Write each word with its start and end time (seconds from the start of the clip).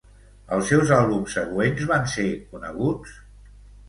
Els 0.55 0.69
seus 0.69 0.93
àlbums 0.95 1.35
següents 1.39 1.83
van 1.91 2.07
ser 2.13 2.25
coneguts? 2.55 3.13